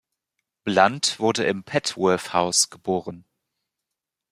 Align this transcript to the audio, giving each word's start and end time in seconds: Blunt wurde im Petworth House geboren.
Blunt 0.63 1.19
wurde 1.19 1.43
im 1.43 1.63
Petworth 1.63 2.33
House 2.33 2.71
geboren. 2.71 3.23